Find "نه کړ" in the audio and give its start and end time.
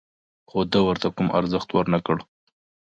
1.93-2.17